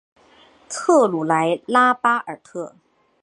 [0.67, 2.75] 特鲁莱拉巴尔特。